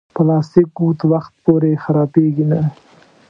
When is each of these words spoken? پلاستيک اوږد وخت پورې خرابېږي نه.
پلاستيک 0.15 0.69
اوږد 0.81 1.01
وخت 1.11 1.33
پورې 1.43 1.71
خرابېږي 1.83 2.45
نه. 2.51 2.59